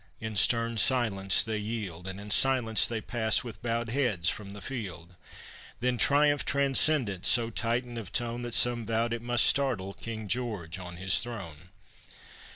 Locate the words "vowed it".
8.83-9.21